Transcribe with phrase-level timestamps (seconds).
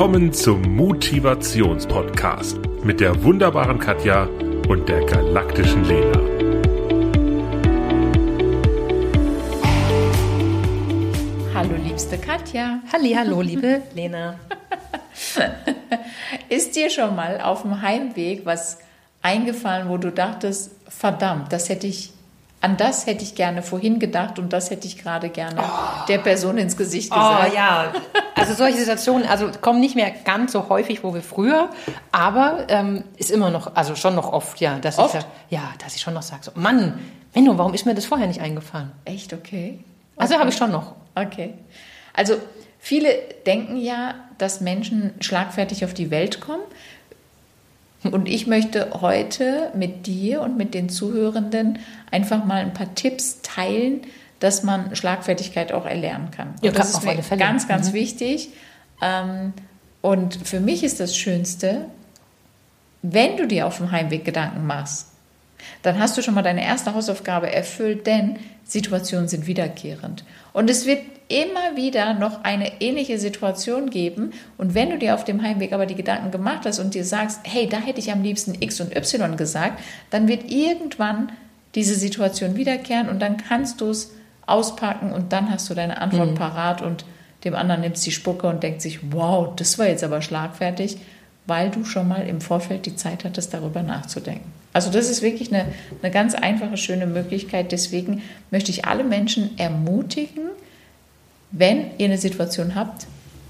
[0.00, 4.30] Willkommen zum Motivationspodcast mit der wunderbaren Katja
[4.66, 6.18] und der galaktischen Lena.
[11.54, 12.80] Hallo liebste Katja.
[12.90, 14.36] Halli, hallo liebe Lena.
[16.48, 18.78] Ist dir schon mal auf dem Heimweg was
[19.20, 22.10] eingefallen, wo du dachtest, verdammt, das hätte ich
[22.62, 26.06] an das hätte ich gerne vorhin gedacht und das hätte ich gerade gerne oh.
[26.08, 27.50] der Person ins Gesicht gesagt.
[27.50, 27.92] Oh ja,
[28.40, 31.70] also solche Situationen, also kommen nicht mehr ganz so häufig, wo wir früher,
[32.12, 35.14] aber ähm, ist immer noch, also schon noch oft, ja, dass oft?
[35.14, 36.98] ich ja, dass ich schon noch sage, so, Mann,
[37.34, 38.90] Menno, warum ist mir das vorher nicht eingefallen?
[39.04, 39.78] Echt okay?
[40.16, 40.40] Also okay.
[40.40, 40.94] habe ich schon noch.
[41.14, 41.54] Okay.
[42.12, 42.34] Also
[42.78, 43.08] viele
[43.46, 46.62] denken ja, dass Menschen schlagfertig auf die Welt kommen.
[48.02, 51.78] Und ich möchte heute mit dir und mit den Zuhörenden
[52.10, 54.02] einfach mal ein paar Tipps teilen,
[54.40, 56.48] dass man Schlagfertigkeit auch erlernen kann.
[56.48, 57.92] Und Ja, das auf ist ganz, ganz Mhm.
[57.94, 58.48] wichtig.
[59.00, 59.52] Ähm,
[60.02, 61.84] Und für mich ist das Schönste,
[63.02, 65.08] wenn du dir auf dem Heimweg Gedanken machst,
[65.82, 70.24] dann hast du schon mal deine erste Hausaufgabe erfüllt, denn Situationen sind wiederkehrend.
[70.54, 74.32] Und es wird immer wieder noch eine ähnliche Situation geben.
[74.58, 77.40] Und wenn du dir auf dem Heimweg aber die Gedanken gemacht hast und dir sagst,
[77.44, 81.30] hey, da hätte ich am liebsten X und Y gesagt, dann wird irgendwann
[81.74, 84.10] diese Situation wiederkehren und dann kannst du es
[84.50, 87.04] auspacken und dann hast du deine Antwort parat und
[87.44, 90.98] dem anderen nimmst die Spucke und denkt sich, wow, das war jetzt aber schlagfertig,
[91.46, 94.52] weil du schon mal im Vorfeld die Zeit hattest, darüber nachzudenken.
[94.72, 95.66] Also das ist wirklich eine,
[96.02, 97.72] eine ganz einfache, schöne Möglichkeit.
[97.72, 100.50] Deswegen möchte ich alle Menschen ermutigen,
[101.50, 103.06] wenn ihr eine Situation habt,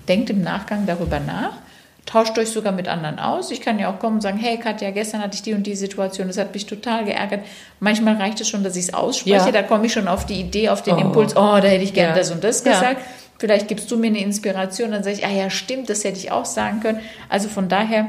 [0.09, 1.59] denkt im Nachgang darüber nach,
[2.07, 3.51] tauscht euch sogar mit anderen aus.
[3.51, 5.75] Ich kann ja auch kommen und sagen, hey Katja, gestern hatte ich die und die
[5.77, 7.41] Situation, das hat mich total geärgert.
[7.79, 9.53] Manchmal reicht es schon, dass ich es ausspreche, Ja.
[9.53, 11.01] da komme ich schon auf die Idee, auf den Oh.
[11.01, 12.17] Impuls, oh, da hätte ich gerne Ja.
[12.17, 12.73] das und das Ja.
[12.73, 13.01] gesagt.
[13.39, 16.31] Vielleicht gibst du mir eine Inspiration, dann sage ich, ah ja, stimmt, das hätte ich
[16.31, 17.01] auch sagen können.
[17.29, 18.07] Also von daher,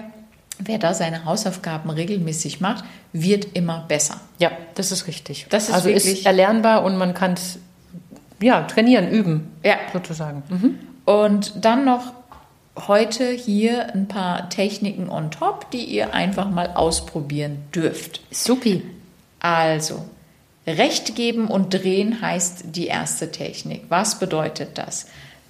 [0.60, 4.16] wer da seine Hausaufgaben regelmäßig macht, wird immer besser.
[4.40, 5.46] Ja, das ist richtig.
[5.50, 7.60] Das ist also wirklich- ist erlernbar und man kann es
[8.42, 9.76] ja, trainieren, üben, Ja.
[9.94, 10.42] sozusagen.
[10.50, 10.80] Mhm.
[11.06, 12.12] Und dann noch
[12.76, 18.22] heute hier ein paar Techniken on top, die ihr einfach mal ausprobieren dürft.
[18.32, 18.84] Supi.
[19.40, 20.06] Also,
[20.68, 23.86] Recht geben und drehen heißt die erste Technik.
[23.90, 25.08] Was bedeutet das?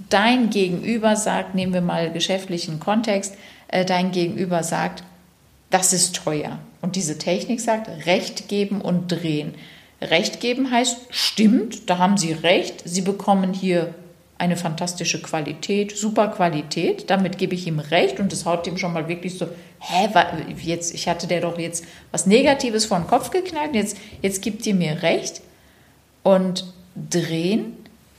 [0.09, 3.35] Dein Gegenüber sagt, nehmen wir mal geschäftlichen Kontext,
[3.67, 5.03] äh, dein Gegenüber sagt,
[5.69, 6.59] das ist teuer.
[6.81, 9.53] Und diese Technik sagt, Recht geben und drehen.
[10.01, 13.93] Recht geben heißt, stimmt, da haben Sie recht, Sie bekommen hier
[14.41, 18.91] eine fantastische Qualität, super Qualität, damit gebe ich ihm recht und das haut ihm schon
[18.91, 19.47] mal wirklich so,
[19.79, 20.09] hä,
[20.63, 24.65] jetzt, ich hatte der doch jetzt was Negatives vor den Kopf geknallt, jetzt, jetzt gibt
[24.65, 25.41] ihr mir recht.
[26.23, 27.73] Und drehen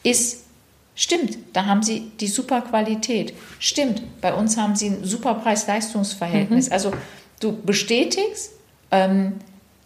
[0.05, 0.45] ist,
[0.95, 3.35] stimmt, da haben sie die super Qualität.
[3.59, 6.71] Stimmt, bei uns haben sie ein super Preis-Leistungs-Verhältnis.
[6.71, 6.93] Also
[7.41, 8.53] du bestätigst,
[8.93, 9.35] ähm,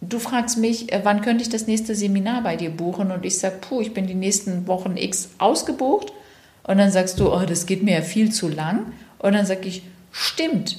[0.03, 3.11] du fragst mich, äh, wann könnte ich das nächste Seminar bei dir buchen?
[3.11, 6.13] Und ich sage, puh, ich bin die nächsten Wochen X ausgebucht.
[6.67, 8.93] Und dann sagst du, oh, das geht mir ja viel zu lang.
[9.19, 10.79] Und dann sage ich, stimmt,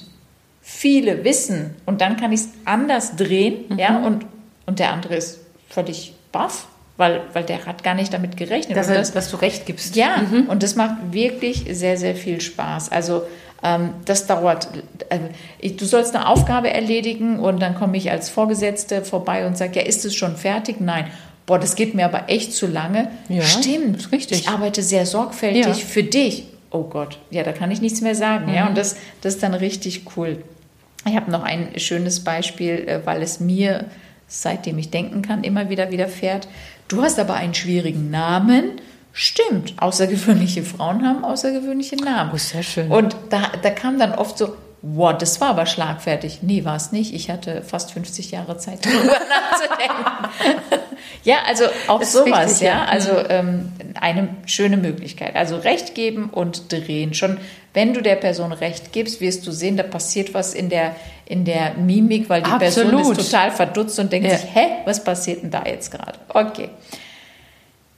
[0.61, 1.75] viele wissen.
[1.85, 4.25] Und dann kann ich es anders drehen, ja, und,
[4.65, 5.39] und der andere ist
[5.69, 6.67] völlig baff,
[6.97, 8.75] weil, weil der hat gar nicht damit gerechnet.
[8.75, 9.95] Dass, das, dass du recht gibst.
[9.95, 12.91] ja, und das macht wirklich sehr, sehr viel Spaß.
[12.91, 13.23] Also
[13.63, 14.67] ähm, das dauert.
[15.09, 15.19] Äh,
[15.59, 19.79] ich, du sollst eine Aufgabe erledigen und dann komme ich als Vorgesetzte vorbei und sage,
[19.79, 20.79] ja, ist es schon fertig?
[20.79, 21.07] Nein.
[21.47, 23.09] Boah, das geht mir aber echt zu lange.
[23.29, 24.41] Ja, Stimmt, richtig.
[24.41, 25.73] Ich arbeite sehr sorgfältig Ja.
[25.73, 26.43] für dich.
[26.69, 28.53] Oh Gott, ja, da kann ich nichts mehr sagen.
[28.53, 30.43] Ja, und das, das ist dann richtig cool.
[31.05, 33.85] Ich habe noch ein schönes Beispiel, äh, weil es mir,
[34.27, 36.49] seitdem ich denken kann, immer wieder widerfährt.
[36.89, 38.73] Du hast aber einen schwierigen Namen.
[39.13, 42.31] Stimmt, außergewöhnliche Frauen haben außergewöhnliche Namen.
[42.33, 42.91] Oh, sehr schön.
[42.91, 46.39] Und da, da kam dann oft so, wow, das war aber schlagfertig.
[46.41, 47.13] Nee, war es nicht.
[47.15, 50.57] Ich hatte fast 50 Jahre Zeit, darüber nachzudenken.
[51.27, 52.75] Ja, also auch sowas, richtig, ja.
[52.75, 52.85] ja.
[52.85, 55.35] Also ähm, eine schöne Möglichkeit.
[55.35, 57.13] Also Recht geben und drehen.
[57.13, 57.37] Schon
[57.77, 61.45] wenn du der Person Recht gibst, wirst du sehen, da passiert was in der, in
[61.45, 63.19] der Mimik, weil die Person Absolut.
[63.19, 64.35] ist total verdutzt und denkt Ja.
[64.35, 66.17] sich, hä, was passiert denn da jetzt gerade?
[66.29, 66.69] Okay.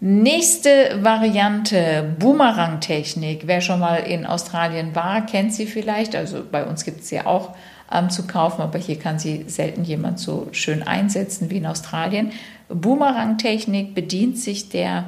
[0.02, 3.44] Nächste Variante, Boomerang-Technik.
[3.46, 6.14] Wer schon mal in Australien war, kennt sie vielleicht.
[6.14, 7.56] Also bei uns gibt es sie auch
[7.92, 12.32] ähm, zu kaufen, aber hier kann sie selten jemand so schön einsetzen wie in Australien.
[12.70, 15.06] Boomerang-Technik bedient sich der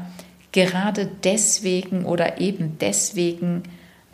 [0.51, 3.63] gerade deswegen oder eben deswegen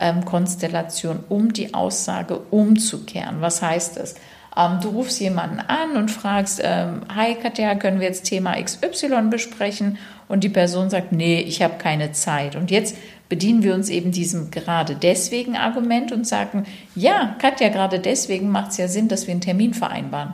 [0.00, 3.40] ähm, Konstellation, um die Aussage umzukehren.
[3.40, 4.14] Was heißt das?
[4.56, 9.28] Ähm, du rufst jemanden an und fragst, ähm, hi Katja, können wir jetzt Thema XY
[9.30, 9.98] besprechen?
[10.28, 12.54] Und die Person sagt, nee, ich habe keine Zeit.
[12.54, 12.96] Und jetzt
[13.28, 16.64] bedienen wir uns eben diesem gerade deswegen Argument und sagen,
[16.94, 20.32] ja, Katja, gerade deswegen macht es ja Sinn, dass wir einen Termin vereinbaren.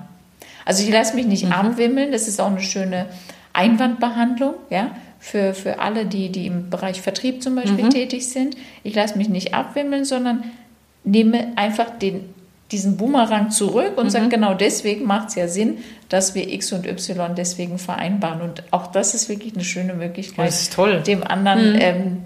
[0.64, 1.52] Also ich lasse mich nicht mhm.
[1.52, 3.06] abwimmeln, das ist auch eine schöne
[3.52, 7.91] Einwandbehandlung, ja, für, für alle, die, die im Bereich Vertrieb zum Beispiel mhm.
[7.91, 8.56] tätig sind.
[8.82, 10.44] Ich lasse mich nicht abwimmeln, sondern
[11.02, 12.20] nehme einfach den,
[12.70, 14.11] diesen Boomerang zurück und mhm.
[14.11, 18.43] sage, genau deswegen macht es ja Sinn, dass wir X und Y deswegen vereinbaren.
[18.43, 20.52] Und auch das ist wirklich eine schöne Möglichkeit,
[21.06, 21.79] dem anderen mhm.
[21.81, 22.17] ähm,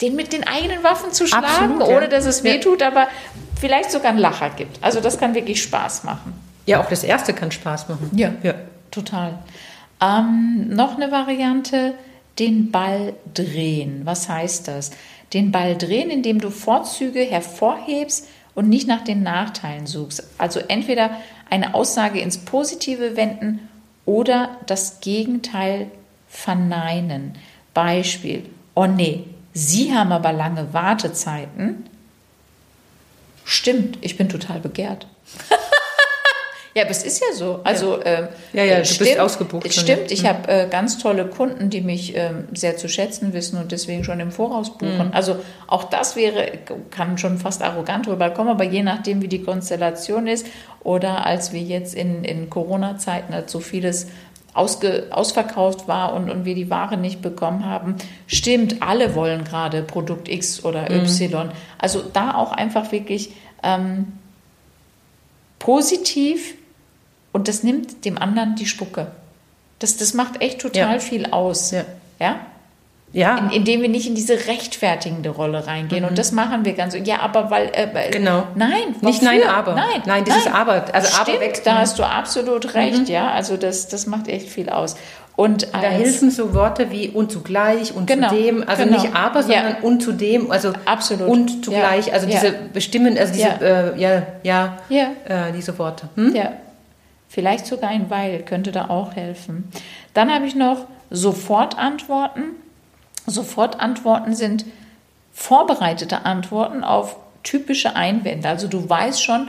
[0.00, 1.96] den mit den eigenen Waffen zu schlagen, Absolut, ja.
[1.96, 3.08] ohne dass es weh tut, aber
[3.58, 4.82] vielleicht sogar einen Lacher gibt.
[4.82, 6.34] Also das kann wirklich Spaß machen.
[6.66, 8.10] Ja, auch das erste kann Spaß machen.
[8.14, 8.54] Ja, ja.
[8.90, 9.38] total.
[10.00, 11.94] Ähm, noch eine Variante,
[12.38, 14.02] den Ball drehen.
[14.04, 14.90] Was heißt das?
[15.32, 20.24] Den Ball drehen, indem du Vorzüge hervorhebst und nicht nach den Nachteilen suchst.
[20.38, 21.10] Also entweder
[21.48, 23.68] eine Aussage ins Positive wenden
[24.04, 25.90] oder das Gegenteil
[26.28, 27.34] verneinen.
[27.74, 28.44] Beispiel,
[28.74, 29.24] oh nee,
[29.58, 31.86] Sie haben aber lange Wartezeiten.
[33.42, 35.06] Stimmt, ich bin total begehrt.
[36.74, 37.60] ja, aber es ist ja so.
[37.64, 39.72] Also, ja, ähm, ja, ja, du stimmt, bist ausgebucht.
[39.72, 40.26] Stimmt, ich mhm.
[40.26, 44.20] habe äh, ganz tolle Kunden, die mich ähm, sehr zu schätzen wissen und deswegen schon
[44.20, 45.06] im Voraus buchen.
[45.06, 45.14] Mhm.
[45.14, 45.36] Also
[45.68, 46.52] auch das wäre,
[46.90, 50.44] kann schon fast arrogant rüberkommen, aber je nachdem, wie die Konstellation ist
[50.84, 54.08] oder als wir jetzt in, in Corona-Zeiten so vieles
[54.56, 57.96] ausge, ausverkauft war und, und wir die Ware nicht bekommen haben.
[58.26, 61.46] Stimmt, alle wollen gerade Produkt X oder Y.
[61.46, 61.52] Mhm.
[61.78, 63.32] Also da auch einfach wirklich
[63.62, 64.12] ähm,
[65.58, 66.54] positiv
[67.32, 69.08] und das nimmt dem anderen die Spucke.
[69.78, 70.98] Das, das macht echt total ja.
[71.00, 71.70] viel aus.
[71.70, 71.84] Ja.
[72.18, 72.40] ja?
[73.12, 73.38] Ja.
[73.38, 76.02] In, indem wir nicht in diese rechtfertigende Rolle reingehen.
[76.02, 76.10] Mhm.
[76.10, 76.94] Und das machen wir ganz.
[77.04, 77.70] Ja, aber weil.
[77.72, 78.44] Äh, genau.
[78.54, 78.94] Nein.
[79.00, 79.74] Nicht nein, aber.
[79.74, 80.02] Nein.
[80.04, 80.54] Nein, dieses nein.
[80.54, 80.84] Aber.
[80.92, 81.62] Also Stimmt, aber weg.
[81.64, 83.00] Da hast du absolut recht.
[83.00, 83.06] Mhm.
[83.06, 84.96] Ja, also das, das macht echt viel aus.
[85.36, 89.02] Und da helfen so Worte wie und zugleich und genau, zudem, also genau.
[89.02, 89.82] nicht aber, sondern ja.
[89.82, 92.14] und zudem, also absolut und zugleich, ja.
[92.14, 92.52] also diese ja.
[92.72, 96.08] bestimmen, also diese ja, ja, ja, Äh, diese Worte.
[96.14, 96.34] Hm?
[96.34, 96.52] Ja,
[97.28, 99.70] vielleicht sogar ein weil könnte da auch helfen.
[100.14, 102.54] Dann habe ich noch sofort antworten.
[103.26, 104.64] Sofortantworten sind
[105.32, 108.48] vorbereitete Antworten auf typische Einwände.
[108.48, 109.48] Also du weißt schon,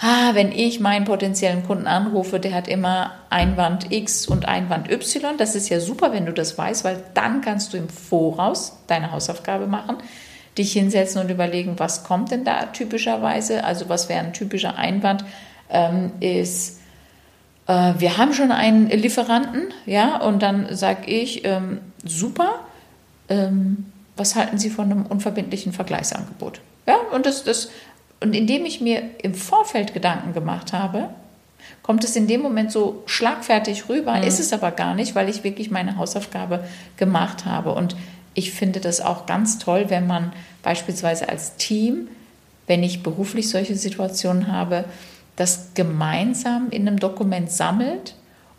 [0.00, 5.36] ah, wenn ich meinen potenziellen Kunden anrufe, der hat immer Einwand X und Einwand Y.
[5.38, 9.12] Das ist ja super, wenn du das weißt, weil dann kannst du im Voraus deine
[9.12, 9.96] Hausaufgabe machen,
[10.58, 13.64] dich hinsetzen und überlegen, was kommt denn da typischerweise.
[13.64, 15.24] Also was wäre ein typischer Einwand,
[15.70, 16.80] ähm, ist,
[17.66, 22.60] äh, wir haben schon einen Lieferanten, ja, und dann sage ich, ähm, super,
[23.28, 23.86] ähm,
[24.16, 26.60] was halten Sie von einem unverbindlichen Vergleichsangebot?
[26.86, 27.70] Ja, und, das, das,
[28.20, 31.10] und indem ich mir im Vorfeld Gedanken gemacht habe,
[31.82, 34.22] kommt es in dem Moment so schlagfertig rüber, mhm.
[34.22, 36.64] ist es aber gar nicht, weil ich wirklich meine Hausaufgabe
[36.96, 37.72] gemacht habe.
[37.72, 37.96] Und
[38.34, 40.32] ich finde das auch ganz toll, wenn man
[40.62, 42.08] beispielsweise als Team,
[42.66, 44.84] wenn ich beruflich solche Situationen habe,
[45.36, 48.14] das gemeinsam in einem Dokument sammelt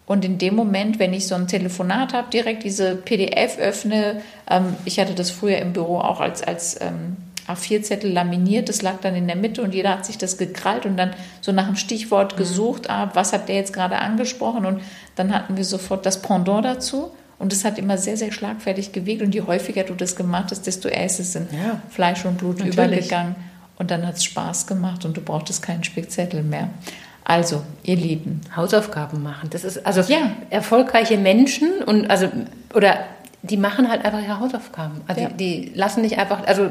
[0.07, 4.75] und in dem Moment, wenn ich so ein Telefonat habe, direkt diese PDF öffne, ähm,
[4.85, 7.17] ich hatte das früher im Büro auch als, als ähm,
[7.47, 10.95] A4-Zettel laminiert, das lag dann in der Mitte und jeder hat sich das gekrallt und
[10.95, 11.11] dann
[11.41, 12.37] so nach einem Stichwort mhm.
[12.37, 14.81] gesucht, ah, was hat der jetzt gerade angesprochen und
[15.15, 17.11] dann hatten wir sofort das Pendant dazu.
[17.39, 19.21] Und es hat immer sehr, sehr schlagfertig gewegt.
[19.21, 22.39] Und je häufiger du das gemacht hast, desto eher ist es in ja, Fleisch und
[22.39, 22.75] Blut natürlich.
[22.75, 23.35] übergegangen.
[23.77, 26.71] Und dann hat es Spaß gemacht und du brauchtest keinen Spickzettel mehr.
[27.29, 28.39] Also, ihr Lieben.
[28.55, 29.49] Hausaufgaben machen.
[29.49, 30.31] Das ist also ja.
[30.49, 32.29] erfolgreiche Menschen und also
[32.73, 32.99] oder
[33.41, 35.01] die machen halt einfach ihre Hausaufgaben.
[35.07, 35.29] Also ja.
[35.29, 36.69] die, lassen nicht einfach, also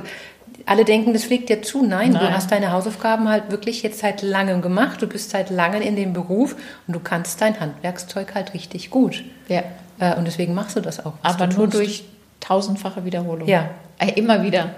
[0.64, 1.82] alle denken, das fliegt dir zu.
[1.84, 5.02] Nein, Nein, du hast deine Hausaufgaben halt wirklich jetzt seit langem gemacht.
[5.02, 9.24] Du bist seit langem in dem Beruf und du kannst dein Handwerkszeug halt richtig gut.
[9.48, 9.62] Ja.
[9.98, 11.12] Äh, und deswegen machst du das auch.
[11.22, 12.04] Aber nur durch
[12.40, 13.46] tausendfache Wiederholung.
[13.46, 13.68] Ja.
[13.98, 14.70] Äh, immer wieder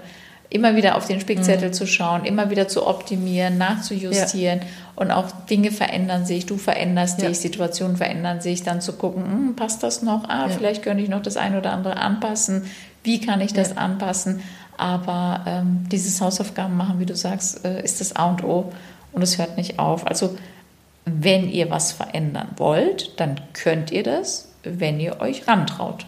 [0.49, 1.73] immer wieder auf den Spickzettel mhm.
[1.73, 4.65] zu schauen, immer wieder zu optimieren, nachzujustieren ja.
[4.95, 7.27] und auch Dinge verändern sich, du veränderst ja.
[7.27, 10.27] dich, Situationen verändern sich, dann zu gucken, hm, passt das noch?
[10.27, 10.49] Ah, ja.
[10.49, 12.63] vielleicht könnte ich noch das eine oder andere anpassen.
[13.03, 14.41] Wie kann ich das anpassen?
[14.77, 18.71] Aber ähm, dieses Hausaufgaben machen, wie du sagst, äh, ist das A und O
[19.11, 20.07] und es hört nicht auf.
[20.07, 20.35] Also
[21.05, 26.05] wenn ihr was verändern wollt, dann könnt ihr das, wenn ihr euch rantraut.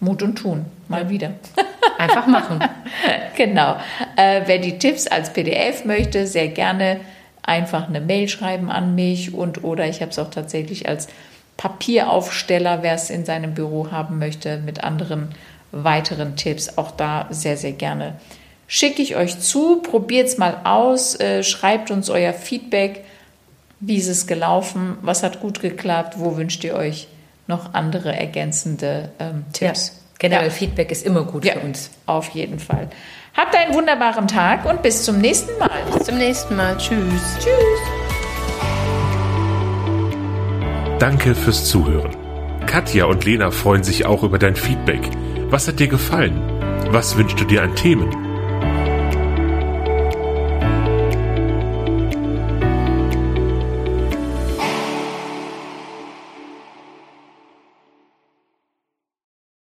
[0.00, 1.32] Mut und Tun, mal wieder.
[1.98, 2.60] Einfach machen.
[3.36, 3.76] genau.
[4.16, 7.00] Äh, wer die Tipps als PDF möchte, sehr gerne
[7.42, 11.08] einfach eine Mail schreiben an mich und oder ich habe es auch tatsächlich als
[11.56, 15.30] Papieraufsteller, wer es in seinem Büro haben möchte, mit anderen
[15.72, 16.78] weiteren Tipps.
[16.78, 18.14] Auch da sehr, sehr gerne.
[18.68, 23.04] Schicke ich euch zu, probiert es mal aus, äh, schreibt uns euer Feedback.
[23.80, 24.98] Wie ist es gelaufen?
[25.02, 26.14] Was hat gut geklappt?
[26.18, 27.08] Wo wünscht ihr euch
[27.46, 29.88] noch andere ergänzende ähm, Tipps?
[29.88, 29.97] Ja.
[30.18, 30.50] Generell ja.
[30.50, 31.90] Feedback ist immer gut ja, für uns.
[32.06, 32.88] Auf jeden Fall.
[33.36, 35.70] Habt einen wunderbaren Tag und bis zum nächsten Mal.
[35.92, 36.76] Bis zum nächsten Mal.
[36.76, 37.38] Tschüss.
[37.38, 37.80] Tschüss.
[40.98, 42.16] Danke fürs Zuhören.
[42.66, 45.00] Katja und Lena freuen sich auch über dein Feedback.
[45.48, 46.42] Was hat dir gefallen?
[46.90, 48.27] Was wünschst du dir an Themen?